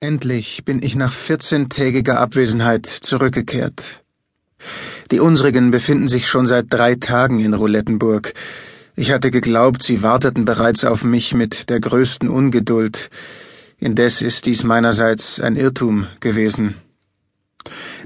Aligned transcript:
Endlich 0.00 0.64
bin 0.64 0.80
ich 0.80 0.94
nach 0.94 1.12
vierzehntägiger 1.12 2.20
Abwesenheit 2.20 2.86
zurückgekehrt. 2.86 3.82
Die 5.10 5.18
unsrigen 5.18 5.72
befinden 5.72 6.06
sich 6.06 6.28
schon 6.28 6.46
seit 6.46 6.66
drei 6.68 6.94
Tagen 6.94 7.40
in 7.40 7.52
Roulettenburg. 7.52 8.32
Ich 8.94 9.10
hatte 9.10 9.32
geglaubt, 9.32 9.82
sie 9.82 10.00
warteten 10.00 10.44
bereits 10.44 10.84
auf 10.84 11.02
mich 11.02 11.34
mit 11.34 11.68
der 11.68 11.80
größten 11.80 12.28
Ungeduld. 12.28 13.10
Indes 13.76 14.22
ist 14.22 14.46
dies 14.46 14.62
meinerseits 14.62 15.40
ein 15.40 15.56
Irrtum 15.56 16.06
gewesen. 16.20 16.76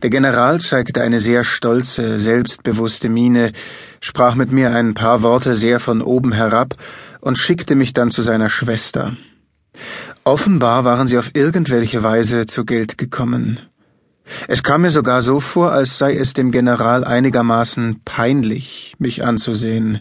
Der 0.03 0.09
General 0.09 0.63
zeigte 0.63 1.03
eine 1.03 1.21
sehr 1.21 1.45
stolze, 1.45 2.19
selbstbewusste 2.19 3.11
Miene, 3.11 3.53
sprach 4.01 4.35
mit 4.35 4.51
mir 4.51 4.75
ein 4.75 4.95
paar 4.95 5.21
Worte 5.21 5.57
sehr 5.57 5.79
von 5.79 6.01
oben 6.01 6.33
herab 6.33 6.75
und 7.21 7.37
schickte 7.37 7.75
mich 7.75 7.93
dann 7.93 8.11
zu 8.11 8.23
seiner 8.23 8.49
Schwester. 8.49 9.15
Offenbar 10.25 10.85
waren 10.85 11.09
sie 11.09 11.19
auf 11.19 11.31
irgendwelche 11.35 12.03
Weise 12.03 12.47
zu 12.47 12.65
Geld 12.65 12.97
gekommen. 12.97 13.59
Es 14.47 14.63
kam 14.63 14.83
mir 14.83 14.91
sogar 14.91 15.21
so 15.21 15.41
vor, 15.41 15.73
als 15.73 15.99
sei 15.99 16.17
es 16.17 16.33
dem 16.33 16.53
General 16.53 17.05
einigermaßen 17.05 18.03
peinlich, 18.05 18.95
mich 18.99 19.25
anzusehen. 19.25 20.01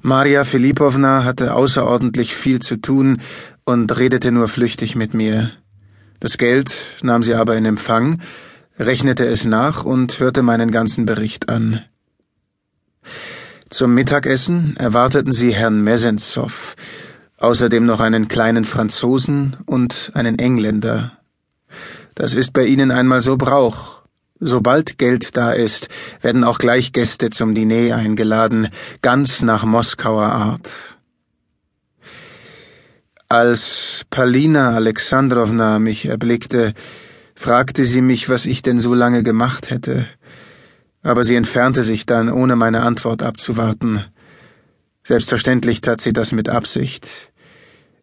Maria 0.00 0.44
Filipowna 0.44 1.24
hatte 1.24 1.54
außerordentlich 1.54 2.34
viel 2.34 2.60
zu 2.60 2.76
tun 2.76 3.18
und 3.64 3.98
redete 3.98 4.30
nur 4.30 4.46
flüchtig 4.46 4.94
mit 4.94 5.14
mir. 5.14 5.52
Das 6.20 6.36
Geld 6.36 6.74
nahm 7.02 7.22
sie 7.22 7.34
aber 7.34 7.56
in 7.56 7.64
Empfang, 7.64 8.20
rechnete 8.78 9.26
es 9.26 9.44
nach 9.44 9.84
und 9.84 10.20
hörte 10.20 10.42
meinen 10.42 10.70
ganzen 10.70 11.06
Bericht 11.06 11.48
an. 11.48 11.80
Zum 13.70 13.94
Mittagessen 13.94 14.76
erwarteten 14.76 15.32
sie 15.32 15.54
Herrn 15.54 15.82
Mesenzow, 15.82 16.76
außerdem 17.38 17.84
noch 17.86 18.00
einen 18.00 18.28
kleinen 18.28 18.64
Franzosen 18.64 19.56
und 19.66 20.12
einen 20.14 20.38
Engländer. 20.38 21.18
Das 22.14 22.34
ist 22.34 22.52
bei 22.52 22.64
ihnen 22.64 22.90
einmal 22.90 23.22
so 23.22 23.36
Brauch. 23.36 23.98
Sobald 24.40 24.98
Geld 24.98 25.36
da 25.36 25.52
ist, 25.52 25.88
werden 26.20 26.44
auch 26.44 26.58
gleich 26.58 26.92
Gäste 26.92 27.30
zum 27.30 27.54
Diner 27.54 27.96
eingeladen, 27.96 28.68
ganz 29.02 29.42
nach 29.42 29.64
Moskauer 29.64 30.26
Art. 30.26 30.68
Als 33.28 34.06
Palina 34.10 34.74
Alexandrowna 34.74 35.78
mich 35.80 36.06
erblickte, 36.06 36.72
fragte 37.34 37.84
sie 37.84 38.00
mich, 38.00 38.28
was 38.28 38.46
ich 38.46 38.62
denn 38.62 38.80
so 38.80 38.94
lange 38.94 39.22
gemacht 39.22 39.70
hätte, 39.70 40.06
aber 41.02 41.24
sie 41.24 41.36
entfernte 41.36 41.84
sich 41.84 42.06
dann, 42.06 42.30
ohne 42.30 42.56
meine 42.56 42.82
Antwort 42.82 43.22
abzuwarten. 43.22 44.04
Selbstverständlich 45.06 45.80
tat 45.80 46.00
sie 46.00 46.12
das 46.12 46.32
mit 46.32 46.48
Absicht. 46.48 47.08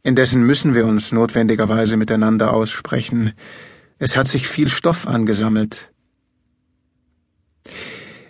Indessen 0.06 0.44
müssen 0.44 0.76
wir 0.76 0.86
uns 0.86 1.12
notwendigerweise 1.12 1.98
miteinander 1.98 2.54
aussprechen. 2.54 3.34
Es 3.98 4.16
hat 4.16 4.28
sich 4.28 4.48
viel 4.48 4.70
Stoff 4.70 5.08
angesammelt. 5.08 5.92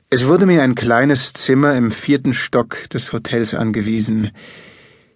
Es 0.10 0.26
wurde 0.26 0.46
mir 0.46 0.64
ein 0.64 0.76
kleines 0.76 1.34
Zimmer 1.34 1.76
im 1.76 1.92
vierten 1.92 2.34
Stock 2.34 2.90
des 2.92 3.12
Hotels 3.12 3.54
angewiesen. 3.54 4.32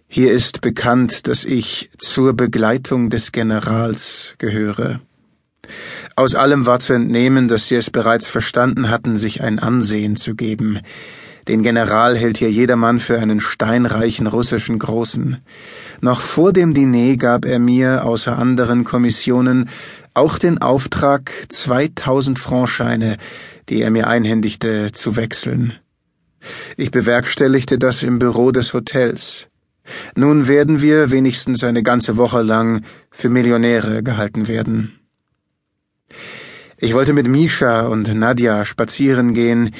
Hier 0.09 0.33
ist 0.33 0.59
bekannt, 0.59 1.30
dass 1.30 1.45
ich 1.45 1.91
zur 1.97 2.33
Begleitung 2.33 3.09
des 3.09 3.31
Generals 3.31 4.35
gehöre. 4.37 4.99
Aus 6.17 6.35
allem 6.35 6.65
war 6.65 6.81
zu 6.81 6.91
entnehmen, 6.91 7.47
dass 7.47 7.67
sie 7.67 7.75
es 7.75 7.89
bereits 7.89 8.27
verstanden 8.27 8.89
hatten, 8.89 9.15
sich 9.15 9.41
ein 9.41 9.59
Ansehen 9.59 10.17
zu 10.17 10.35
geben. 10.35 10.81
Den 11.50 11.64
General 11.64 12.16
hält 12.16 12.38
hier 12.38 12.52
jedermann 12.52 13.00
für 13.00 13.17
einen 13.17 13.39
steinreichen 13.39 14.28
russischen 14.28 14.78
Großen. 14.78 15.38
Noch 16.00 16.22
vor 16.22 16.53
dem 16.53 16.75
Diner 16.75 17.17
gab 17.17 17.44
er 17.44 17.58
mir, 17.58 18.05
außer 18.05 18.38
anderen 18.38 18.83
Kommissionen, 18.83 19.67
auch 20.14 20.38
den 20.38 20.59
Auftrag, 20.59 21.31
2000 21.50 22.38
Franscheine, 22.38 23.17
die 23.67 23.81
er 23.81 23.89
mir 23.89 24.05
einhändigte, 24.05 24.92
zu 24.92 25.16
wechseln. 25.16 25.73
Ich 26.77 26.92
bewerkstelligte 26.92 27.80
das 27.80 28.04
im 28.04 28.20
Büro 28.20 28.52
des 28.52 28.76
Hotels. 28.76 29.48
Nun 30.15 30.48
werden 30.48 30.83
wir 30.83 31.09
wenigstens 31.09 31.64
eine 31.64 31.82
ganze 31.82 32.17
Woche 32.17 32.43
lang 32.43 32.83
für 33.09 33.30
Millionäre 33.30 34.04
gehalten 34.04 34.48
werden. 34.48 34.99
Ich 36.77 36.93
wollte 36.93 37.14
mit 37.14 37.27
Misha 37.27 37.88
und 37.88 38.14
Nadja 38.14 38.65
spazieren 38.65 39.33
gehen, 39.33 39.71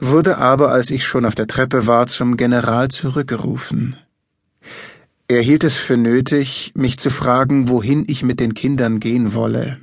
wurde 0.00 0.38
aber, 0.38 0.70
als 0.70 0.90
ich 0.90 1.04
schon 1.04 1.24
auf 1.24 1.34
der 1.34 1.46
Treppe 1.46 1.86
war, 1.86 2.06
zum 2.06 2.36
General 2.36 2.88
zurückgerufen. 2.88 3.96
Er 5.28 5.40
hielt 5.40 5.64
es 5.64 5.76
für 5.76 5.96
nötig, 5.96 6.72
mich 6.74 6.98
zu 6.98 7.10
fragen, 7.10 7.68
wohin 7.68 8.04
ich 8.06 8.22
mit 8.22 8.38
den 8.38 8.54
Kindern 8.54 9.00
gehen 9.00 9.34
wolle. 9.34 9.78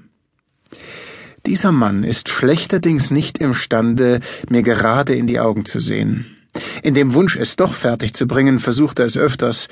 Dieser 1.46 1.73
Mann 1.73 2.03
ist 2.06 2.29
schlechterdings 2.29 3.12
nicht 3.12 3.40
imstande, 3.40 4.22
mir 4.50 4.63
gerade 4.63 5.13
in 5.13 5.28
die 5.28 5.41
Augen 5.41 5.66
zu 5.66 5.79
sehen. 5.79 6.25
In 6.84 6.94
dem 6.94 7.13
Wunsch, 7.13 7.35
es 7.35 7.57
doch 7.57 7.73
fertig 7.73 8.13
zu 8.13 8.28
bringen, 8.28 8.59
versucht 8.59 9.00
er 9.00 9.06
es 9.06 9.18
öfters, 9.18 9.68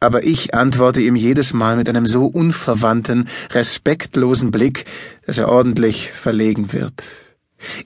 aber 0.00 0.24
ich 0.24 0.54
antworte 0.54 1.00
ihm 1.00 1.14
jedes 1.14 1.52
Mal 1.52 1.76
mit 1.76 1.88
einem 1.88 2.06
so 2.06 2.26
unverwandten, 2.26 3.28
respektlosen 3.52 4.50
Blick, 4.50 4.86
dass 5.24 5.38
er 5.38 5.48
ordentlich 5.48 6.10
verlegen 6.10 6.72
wird 6.72 7.04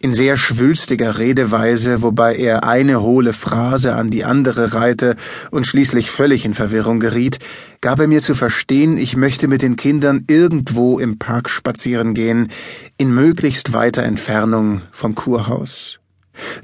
in 0.01 0.13
sehr 0.13 0.37
schwülstiger 0.37 1.19
Redeweise, 1.19 2.03
wobei 2.03 2.35
er 2.37 2.65
eine 2.65 3.03
hohle 3.03 3.33
Phrase 3.33 3.95
an 3.95 4.11
die 4.11 4.25
andere 4.25 4.75
reihte 4.75 5.17
und 5.51 5.67
schließlich 5.67 6.11
völlig 6.11 6.45
in 6.45 6.55
Verwirrung 6.55 7.01
geriet, 7.01 7.39
gab 7.81 8.01
er 8.01 8.09
mir 8.09 8.23
zu 8.23 8.35
verstehen, 8.35 8.97
ich 8.97 9.17
möchte 9.17 9.49
mit 9.49 9.63
den 9.63 9.77
Kindern 9.77 10.25
irgendwo 10.29 10.99
im 10.99 11.19
Park 11.19 11.51
spazieren 11.51 12.15
gehen, 12.15 12.49
in 12.99 13.15
möglichst 13.15 13.73
weiter 13.73 14.03
Entfernung 14.03 14.83
vom 14.93 15.15
Kurhaus. 15.15 15.99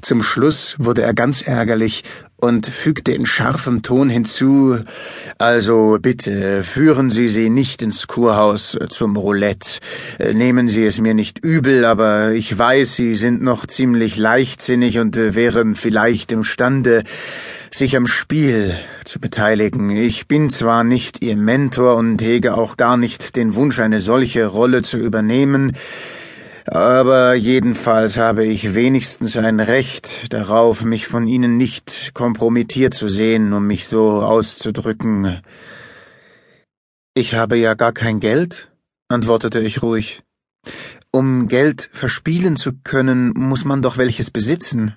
Zum 0.01 0.21
Schluss 0.21 0.75
wurde 0.77 1.01
er 1.01 1.13
ganz 1.13 1.41
ärgerlich 1.41 2.03
und 2.43 2.67
fügte 2.67 3.13
in 3.13 3.25
scharfem 3.25 3.83
Ton 3.83 4.09
hinzu 4.09 4.77
Also 5.37 5.97
bitte 6.01 6.65
führen 6.65 7.09
Sie 7.09 7.29
sie 7.29 7.49
nicht 7.49 7.81
ins 7.81 8.07
Kurhaus 8.07 8.75
äh, 8.75 8.89
zum 8.89 9.15
Roulette. 9.15 9.79
Äh, 10.19 10.33
nehmen 10.33 10.67
Sie 10.67 10.83
es 10.83 10.99
mir 10.99 11.13
nicht 11.13 11.39
übel, 11.39 11.85
aber 11.85 12.33
ich 12.33 12.57
weiß, 12.57 12.95
Sie 12.95 13.15
sind 13.15 13.41
noch 13.41 13.65
ziemlich 13.65 14.17
leichtsinnig 14.17 14.99
und 14.99 15.15
äh, 15.15 15.35
wären 15.35 15.75
vielleicht 15.75 16.33
imstande, 16.33 17.03
sich 17.71 17.95
am 17.95 18.07
Spiel 18.07 18.75
zu 19.05 19.21
beteiligen. 19.21 19.89
Ich 19.89 20.27
bin 20.27 20.49
zwar 20.49 20.83
nicht 20.83 21.23
Ihr 21.23 21.37
Mentor 21.37 21.95
und 21.95 22.21
hege 22.21 22.57
auch 22.57 22.75
gar 22.75 22.97
nicht 22.97 23.37
den 23.37 23.55
Wunsch, 23.55 23.79
eine 23.79 24.01
solche 24.01 24.47
Rolle 24.47 24.81
zu 24.81 24.97
übernehmen, 24.97 25.77
aber 26.65 27.33
jedenfalls 27.33 28.17
habe 28.17 28.45
ich 28.45 28.73
wenigstens 28.73 29.37
ein 29.37 29.59
Recht 29.59 30.33
darauf, 30.33 30.83
mich 30.83 31.07
von 31.07 31.27
Ihnen 31.27 31.57
nicht 31.57 32.11
kompromittiert 32.13 32.93
zu 32.93 33.07
sehen, 33.07 33.53
um 33.53 33.67
mich 33.67 33.87
so 33.87 34.21
auszudrücken. 34.21 35.41
Ich 37.13 37.33
habe 37.33 37.57
ja 37.57 37.73
gar 37.73 37.91
kein 37.91 38.19
Geld, 38.19 38.71
antwortete 39.07 39.59
ich 39.59 39.81
ruhig. 39.81 40.23
Um 41.11 41.47
Geld 41.47 41.89
verspielen 41.91 42.55
zu 42.55 42.71
können, 42.83 43.33
muss 43.35 43.65
man 43.65 43.81
doch 43.81 43.97
welches 43.97 44.31
besitzen. 44.31 44.95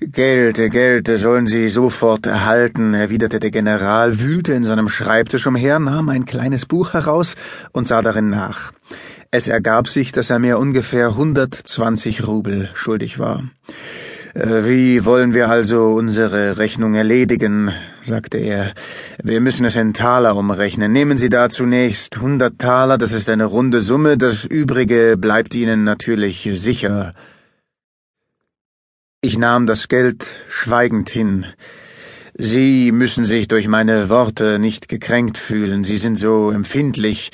Geld, 0.00 0.56
Geld 0.56 1.08
sollen 1.16 1.46
Sie 1.46 1.68
sofort 1.68 2.26
erhalten, 2.26 2.92
erwiderte 2.92 3.38
der 3.38 3.52
General, 3.52 4.20
wühlte 4.20 4.52
in 4.52 4.64
seinem 4.64 4.88
Schreibtisch 4.88 5.46
umher, 5.46 5.78
nahm 5.78 6.08
ein 6.08 6.24
kleines 6.24 6.66
Buch 6.66 6.92
heraus 6.92 7.36
und 7.72 7.86
sah 7.86 8.02
darin 8.02 8.28
nach. 8.28 8.72
Es 9.34 9.48
ergab 9.48 9.88
sich, 9.88 10.12
dass 10.12 10.28
er 10.28 10.38
mir 10.38 10.58
ungefähr 10.58 11.08
120 11.08 12.26
Rubel 12.26 12.68
schuldig 12.74 13.18
war. 13.18 13.42
Äh, 14.34 14.64
wie 14.64 15.06
wollen 15.06 15.32
wir 15.32 15.48
also 15.48 15.94
unsere 15.94 16.58
Rechnung 16.58 16.94
erledigen? 16.94 17.72
sagte 18.02 18.36
er. 18.36 18.74
Wir 19.22 19.40
müssen 19.40 19.64
es 19.64 19.74
in 19.74 19.94
Taler 19.94 20.36
umrechnen. 20.36 20.92
Nehmen 20.92 21.16
Sie 21.16 21.30
da 21.30 21.48
zunächst 21.48 22.16
100 22.16 22.58
Taler, 22.58 22.98
das 22.98 23.12
ist 23.12 23.30
eine 23.30 23.46
runde 23.46 23.80
Summe, 23.80 24.18
das 24.18 24.44
übrige 24.44 25.16
bleibt 25.16 25.54
Ihnen 25.54 25.82
natürlich 25.82 26.50
sicher. 26.52 27.14
Ich 29.22 29.38
nahm 29.38 29.66
das 29.66 29.88
Geld 29.88 30.26
schweigend 30.50 31.08
hin. 31.08 31.46
Sie 32.34 32.92
müssen 32.92 33.24
sich 33.24 33.48
durch 33.48 33.66
meine 33.66 34.10
Worte 34.10 34.58
nicht 34.58 34.88
gekränkt 34.88 35.38
fühlen, 35.38 35.84
Sie 35.84 35.96
sind 35.96 36.16
so 36.16 36.50
empfindlich. 36.50 37.30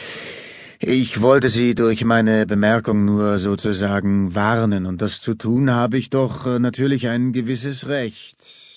Ich 0.80 1.20
wollte 1.20 1.48
Sie 1.48 1.74
durch 1.74 2.04
meine 2.04 2.46
Bemerkung 2.46 3.04
nur 3.04 3.40
sozusagen 3.40 4.36
warnen, 4.36 4.86
und 4.86 5.02
das 5.02 5.20
zu 5.20 5.34
tun 5.34 5.72
habe 5.72 5.98
ich 5.98 6.08
doch 6.08 6.46
äh, 6.46 6.60
natürlich 6.60 7.08
ein 7.08 7.32
gewisses 7.32 7.88
Recht. 7.88 8.67